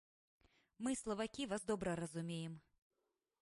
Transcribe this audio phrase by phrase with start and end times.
[0.87, 2.53] Мы, славакі, вас добра разумеем.